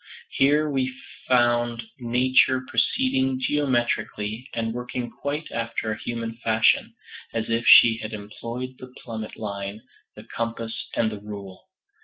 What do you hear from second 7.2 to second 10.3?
as if she had employed the plummet line, the